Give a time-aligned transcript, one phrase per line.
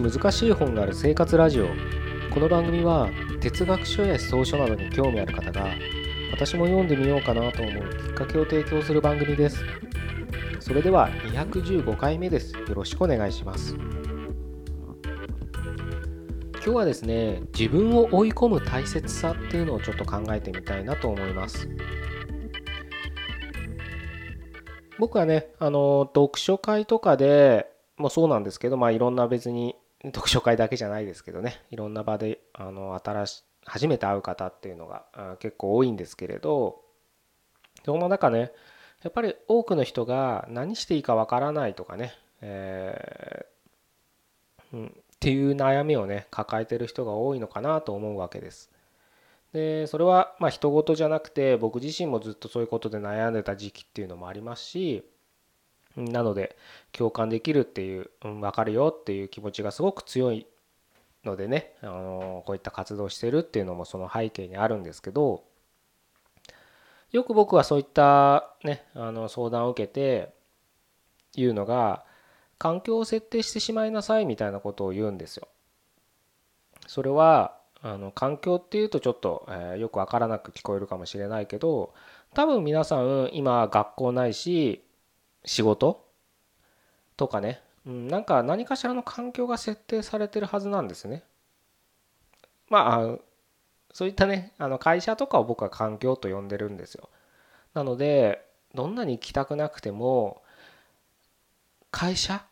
[0.00, 1.66] 少し難しい本がある生活ラジオ。
[2.32, 3.10] この番組は
[3.40, 5.68] 哲学書や思想書などに興味ある方が
[6.32, 9.62] 私も読んでみようかなと思うきっかけを提供する番組です。
[10.60, 12.54] それでは215回目です。
[12.54, 13.74] よろしくお願いします。
[16.54, 21.68] 今日はですね自分を追い込む大切さっていうのをちょっと考えてみたいなと思います。
[24.98, 36.82] 僕はねあの読書会とかでもそうなんですけどまあいろんな別に読書会だけじゃないですけどねいろんな場であの新し初めて会う方っていうのが結構多いんですけれど
[37.84, 38.52] その中ね
[39.02, 48.70] やっぱり多くの人が何していいかわからないとかね、えー、うん、っていう悩みをね抱えてる人が多いのかなと思うわけです。
[49.52, 55.04] でそれはまあ人事じゃなくて僕自身もずっとそういうことで悩んでた時期っていうのもありますし
[56.04, 56.56] なので
[56.92, 60.46] 共感できるっていう、うん、分かるよっていう気持ちがすごく強い
[61.24, 65.44] のでね、あのこういった活動してるっていうのもその背景にあるんですけど
[67.12, 70.32] よく僕はそういったねあの相談を受けて
[71.34, 72.04] 言うのが
[72.58, 75.48] 環境を設定してしまいなさいみたいなことを言うんですよ。
[76.86, 81.94] それはあの環境っていうとちょっと、え、よくわからなく聞こえるかもしれないけど
[82.34, 84.82] 多分皆さん今学校ないし
[85.44, 86.06] 仕事？
[87.16, 91.22] とかね、うん、なんか何かしらの環境が設定されてるはずなんですね。
[92.68, 93.18] まあ
[93.92, 97.10] そういったねあの会社とかを僕は環境と呼んでるんですよ。
[97.74, 100.42] なのでどんなに行きたくなくても
[101.90, 102.44] 会社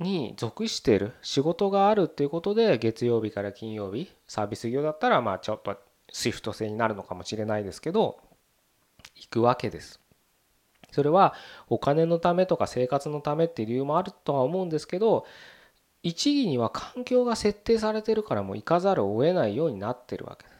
[0.00, 5.76] に属している仕事があるっていうことで月曜日から金曜日サービス業だったらまあちょっと
[6.12, 8.18] シフト制になるのかもしれないですけど
[9.14, 10.00] 行くわけです。
[10.94, 11.34] それは
[11.68, 15.26] お金のためとか生活のためっていう理由もあるとは思うんですけど
[16.02, 20.54] 一義には環境が設定されてるからもう行かざるを得ないようになってるわけです。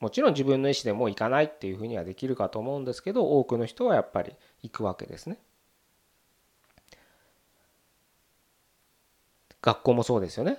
[0.00, 5.38] もちろん自分の意思でもう行かないっていうふうにはできるかと思うんですけど多くの人はやっぱり行くわけですね。
[9.62, 10.58] 学校もそうですよね。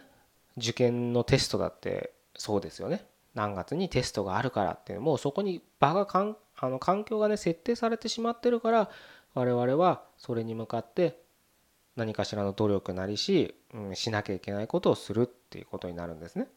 [0.58, 3.06] 受験のテストだってそうですよね。
[3.36, 8.90] 何月にテストがあるからっていうもうそこに場がかんあの環境がね設定されてしまってるから
[9.38, 11.20] 我々はそれに向かって
[11.96, 16.48] 何かしらの努力なりし、うん、しなきゃいけないことをするっていうことになるんですね。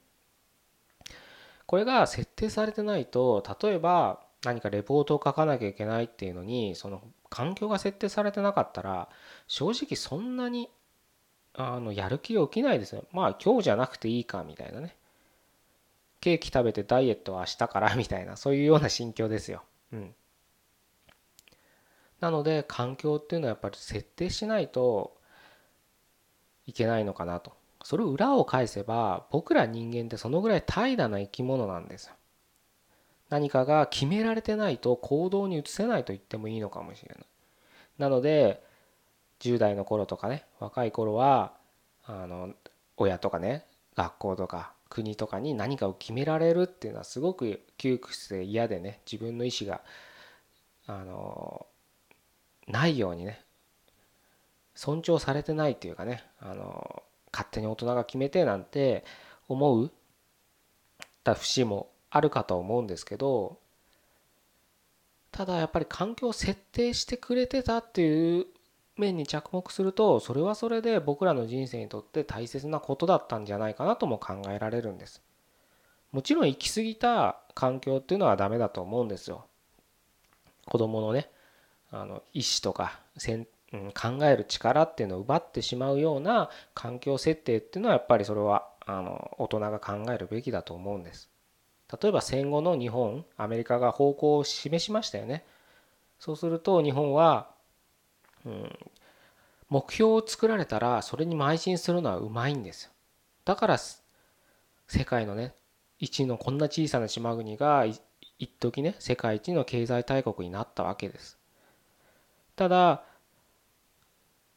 [1.66, 9.08] これが設定されてないと例えば何かレポートを書かなきゃいけないっていうのにその環境が設定されてなかったら
[9.46, 10.70] 正直そんなに
[11.52, 13.04] あのやる気が起きないですよ。
[13.12, 14.96] まあ今日じゃなくていいかみたいなね。
[16.20, 19.62] ケーキ食べてダイエットは明日からみたいなそういうような心境ですよ。
[19.92, 20.14] うん。
[22.20, 25.16] なので環境っていうのはやっぱり設定しないと
[26.66, 27.52] いけないのかなと。
[27.82, 32.14] それを裏を返せば僕ら人間ってそのぐらい怠惰な生き物なんですよ。
[33.30, 37.24] 何かが決められてないと行動に移せないと言ってもいいのかもしれない。
[37.98, 38.62] なので
[39.40, 41.52] 10代の頃とかね若い頃は
[42.04, 42.52] あの
[42.96, 43.64] 親とかね
[43.94, 49.80] 学校とか国とかに何かを決められるっていうのはすごく窮屈で嫌でね自分の意思が
[50.86, 51.66] あの
[52.66, 53.42] ないようにね
[54.74, 59.04] 尊重されてないっていうかねあの勝手に大人が決めてなんて
[59.48, 59.92] 思う
[61.24, 63.58] た節もあるかと思うんですけど
[65.32, 68.46] ただやっぱり環境を設定してくれてたっていう
[68.96, 75.22] 面に着目するとそれはそれで僕らの人生にとって大切なことだったんじゃないかなとも考えられるんです。
[76.12, 79.46] もちろん行き過ぎた環境っていうのはダメだと思うんですよ。
[80.66, 81.30] 子供のね
[81.92, 91.28] あの意思とかせん、うん、考える力っていうのを奪ってしまうような環境設定っていうのはやっぱりそれはあの大人が考えるべきだと思うんです。
[92.00, 95.44] 例えば戦後の日本アメリカが方向を示しましたよね。
[96.18, 97.48] そうすると日本は
[98.46, 98.78] うん、
[99.68, 102.90] 目標を作られたらそれに邁進するのはうまいんですよ。
[103.44, 105.54] だから世界のね
[105.98, 107.84] 一のこんな小さな島国が
[108.38, 111.38] 一時ね世界一の経済大国になったわけです。
[112.56, 113.04] ただ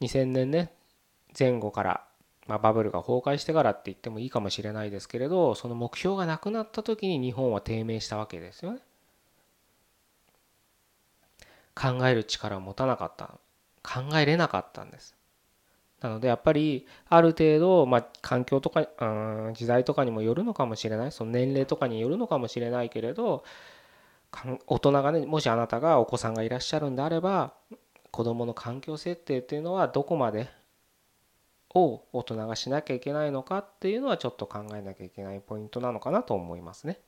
[0.02, 0.74] 2000年ね
[1.38, 2.06] 前後から、
[2.48, 8.80] まあ、バブルが崩壊してからって言ってもいいかもしれないですけれどその目標がなくなった時に日本は低迷したわけですよね
[11.76, 13.32] 考える力を持たなかった
[13.82, 15.16] 考えれなかったんです。
[16.04, 18.86] なのでやっぱりある程度、まあ、環境とか
[19.54, 23.46] 時代とかにもよるのかもしれないその年齢とかによるのかもしれないけれど
[24.68, 27.54] 大人がねもしあなたがお子さんがいらっしゃるんであれば
[28.14, 30.48] 子どもの環境設定っていうのはどこまで
[31.74, 37.00] を大人がしなきゃいけないのかっていうのはちょっと考えなきゃいけないポイントなのかなと思いますね。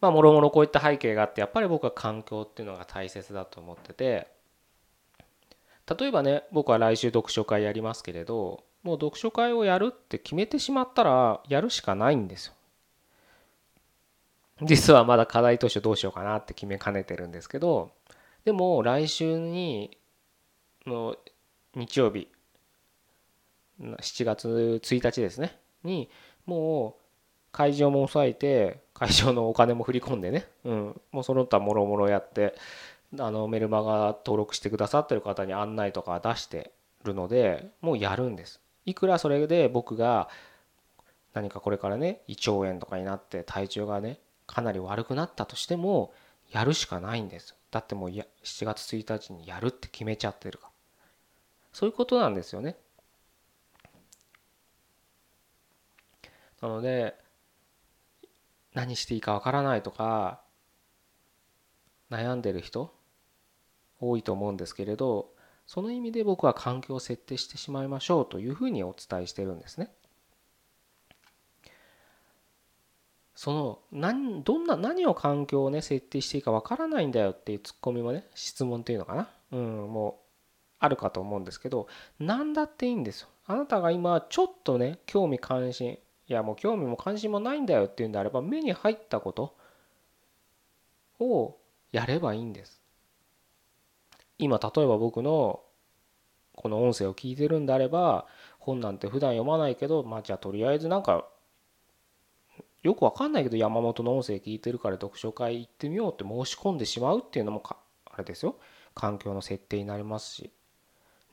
[0.00, 4.28] まあもろもろこういった背景があってやっぱり僕は環境っていうのが大切だと思ってて
[5.98, 12.54] 例えばね僕は来週読書会やりますけれどもう読書会をやるって決めてしまったらやるしかないんですよ。
[14.62, 17.90] 実はまだ課題図書どうしようかなって決めかねてるんですけど
[18.44, 19.96] でも来週に
[20.86, 21.16] の
[21.74, 22.28] 日曜日
[23.80, 25.58] 7月1日ですね。
[25.84, 26.08] に
[26.46, 27.02] もう
[27.52, 32.54] 会場も抑えて会場のお金も振り込んでね、うん、もうその他もろもろやって
[33.18, 36.72] あのメルマガ登録してくださってる方に案内とか出して
[37.04, 38.60] るのでもうやるんです。
[38.84, 40.28] いくらそれで僕が
[41.34, 46.12] 何かこれからね胃腸炎とかになって体調がねかなり悪くなったとしても
[46.50, 47.54] やるしかないんです。
[47.72, 50.72] だってもうや7月1日にやるって決めちゃってるから
[51.72, 52.76] そういうことなんですよね
[56.60, 57.16] なので
[58.74, 60.42] 何していいかわからないとか
[62.10, 62.94] 悩んでる人
[64.00, 65.32] 多いと思うんですけれど
[65.66, 69.90] その意味で僕は環境を設定してしまいましょうというふうにお伝えしてるんですね。
[73.42, 80.14] その何どんな何を環境をね設定していいかわからないんだよっていうツッコミもね質問っていうのかな、うん、もう
[80.78, 81.88] あるかと思うんですけど
[82.20, 83.28] 何だっていいんですよ。
[83.46, 85.98] あなたが今ちょっとね興味関心い
[86.28, 89.56] やもう興味も関心もないんだよっていうんであれば目に入ったこと
[91.18, 91.56] を
[91.90, 92.80] やればいいんです。
[94.38, 95.64] 今例えば僕の
[96.54, 98.28] この音声を聞いてるんであれば
[98.60, 101.26] 本なんて普段読まないけどまあじゃあとりあえずなんか
[102.82, 108.56] よくわかんないけど山本の音声聞いてるから読書会行ってみようって申し込んでしまうっていうのもあれですよ。
[108.94, 110.50] 環境の設定になりますし。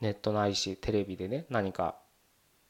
[0.01, 1.95] ネットないしテレビでね何か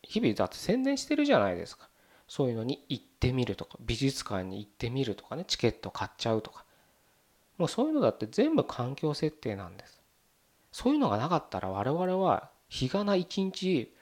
[0.01, 1.89] 日々だって宣伝してるじゃないですか。
[2.27, 6.65] そういうのに行ってみるとか美術館に行ってみるとかねチケット買っちゃうとか。
[7.57, 10.01] もうそういうのだって全部環境設定なんです。
[10.71, 13.93] そういうのがなかったら我々は日がな一日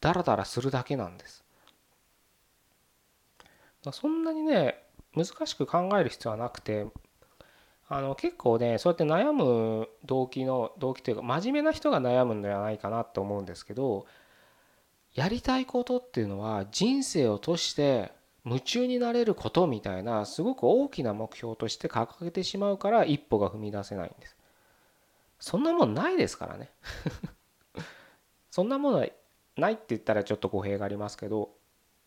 [0.00, 1.41] ダラダラするだけなんです。
[3.90, 4.84] そんなにね
[5.16, 6.86] 難しく考える必要はなくて
[7.88, 14.06] あの結構ねそうやって悩む動機の動機というか真面目な人が悩むんではないかなと思うんですけど
[15.14, 18.12] やりたいことっていうのは人生を通して
[18.44, 24.36] 夢中になれることみたいなすごく大きな目標として掲げてしまうから一歩が踏み出せないんです。
[25.38, 26.70] そんなもんないですからね。
[28.50, 29.06] そんなものは
[29.56, 31.50] ないって言ったらちょっと語弊がありますけど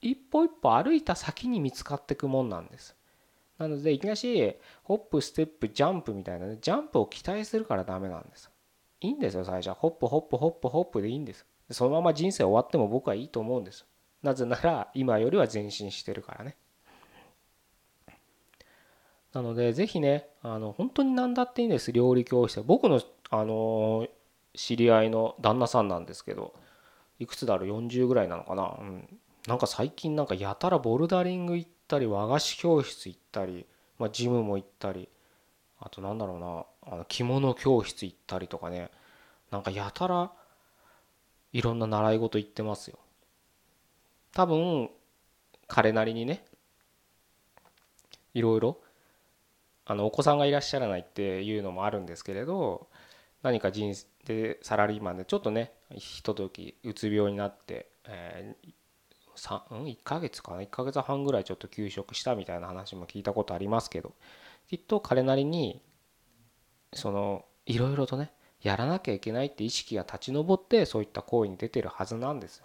[0.06, 2.96] 一歩一歩歩いた先に見つかっていくもんなんです。
[3.58, 8.52] なのでいきなりホップステップジャンプみたいなねジャンプを期待するからダメなんです。
[9.02, 9.74] いいんですよ最初は。
[9.74, 11.46] ホップホップホップホップでいいんです。
[11.72, 13.88] そのまま人生終わっても僕はいいと思うんです。
[14.22, 16.56] なぜなら今よりは前進してるからね。
[19.34, 21.92] なのでぜひねあの本当に何だっていいんです。
[21.92, 22.62] 料理教室。
[22.62, 24.08] 僕のあの
[24.54, 26.54] 知り合いの旦那さんなんですけど
[27.20, 33.66] いくつだろう？40ぐらいなのかな、うん、なんか最近なんかやたらボルダリング行ったり和菓子教室行ったり、
[34.00, 35.08] まあ、ジムも行ったり
[35.80, 38.90] あとなんだろうなあの着物教室行ったりとかね
[39.52, 40.32] なんかやたら
[41.54, 43.00] いろんな習い事行ってますよ。
[44.34, 44.90] 多分
[45.68, 46.44] 彼なりにね
[48.34, 48.78] いろいろ
[49.86, 52.88] あのお子さんがいらっしゃらないっていうのもあるんですけれど
[53.44, 58.74] 何か人でサラリーマンでちょっとねひとときうつ病になって、えー、
[59.36, 64.14] 1ヶ月かな？1ヶ月半ぐらいちょっと休職したみたいな話も聞いたことありますけど
[64.70, 65.82] きっと彼なりに
[66.94, 72.64] そのいろいろとねやらなきゃいけないって意識が立ち上ってそういった行為に出てるはずなんです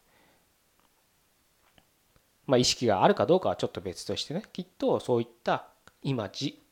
[2.47, 5.69] まあ意識があるかどうかはちょっと別としてねきっとそういった
[6.03, 6.63] 今じ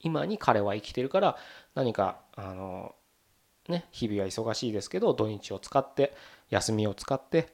[0.00, 1.36] 今に彼は生きてるから
[1.74, 2.94] 何かあの
[3.68, 6.14] ね、日々は忙しいですけど土日を使って
[6.50, 7.48] 休みを使って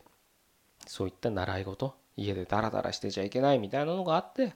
[0.88, 4.54] そういった習い事家でダラダラしてちゃいけないみたいなのがあって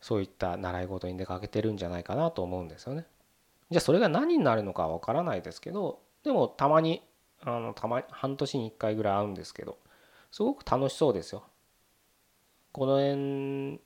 [0.00, 3.06] そういった習い事に出かけてるんじゃないかなと思うんですよね。
[3.70, 7.02] じゃあそれが何になるのかは分からないですけどでもたまに
[7.42, 9.78] あのたまに半年に1回ぐらい会うんですけど
[10.30, 11.44] すごく楽しそうですよ。
[12.72, 13.80] この辺、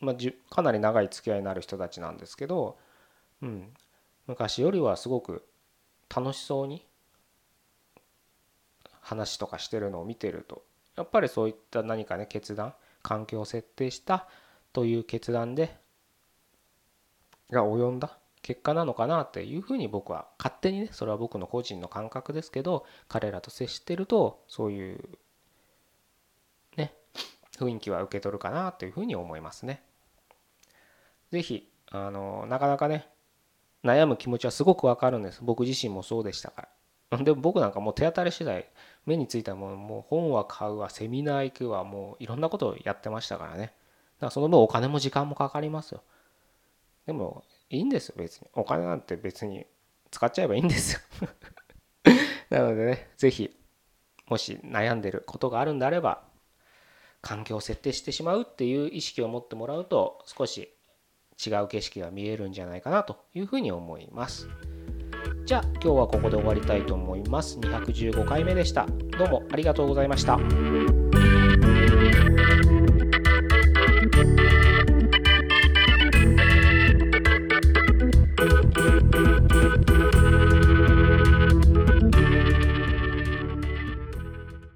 [0.00, 2.78] まあ、じかなり長い付き合いになる人たちなんですけど、
[3.42, 3.74] うん、
[4.26, 5.46] 昔よりはすごく
[6.14, 6.86] 楽しそうに
[9.12, 10.62] 話とかしてるのを見てると
[10.96, 14.28] やっぱりそういった何かね決断環境を設定した
[14.72, 15.76] という決断で
[17.50, 25.00] が及んだ結果なのかなっていうふうに僕は勝手にねそれは僕の個人の感覚ですけど彼らと接してるとそういう
[26.76, 26.92] ね
[27.56, 29.82] 雰囲気は受け取るかなというふうに思いますね。
[31.30, 33.08] 是非あのなかなかね
[33.84, 36.68] 悩む気持ちはすごくわかるんです僕自身もそうでしたから
[37.22, 38.66] でも僕なんかもう手当たり次第
[39.04, 43.58] 目についたものもう本は買うわセミナー行くわもういろんなことをやってましたからね。
[43.58, 43.74] だか
[44.26, 46.02] らその分お金も時間もかかりますよ。
[47.06, 48.48] でもいいんですよ別に。
[48.54, 49.66] お金なんて別に
[50.10, 51.00] 使っちゃえばいいんですよ。
[52.50, 53.54] なのでね是非
[54.26, 56.22] もし悩んでることがあるんであれば
[57.20, 60.74] 環境を設定してしまうっていう意識を持ってもらうと少し
[61.44, 64.48] 違う景色が見えるんじゃないかなというふうに思います。
[65.44, 67.58] じゃあ今日はここで終わりたいと思います。
[67.58, 68.86] 215回目でした。
[69.18, 70.38] どうもありがとうございました。